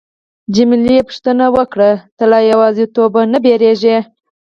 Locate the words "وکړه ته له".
1.55-2.39